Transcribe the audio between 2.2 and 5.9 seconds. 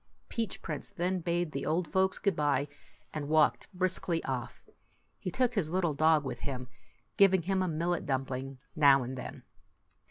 by, and walked briskly off. He took his